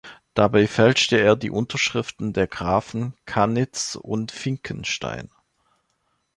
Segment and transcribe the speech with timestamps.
[0.33, 5.29] Dabei fälschte er die Unterschriften der Grafen Kanitz und Finckenstein.